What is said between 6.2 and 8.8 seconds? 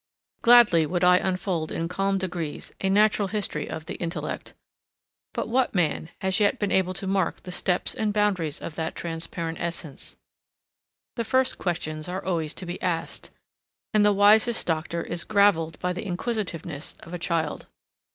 has yet been able to mark the steps and boundaries of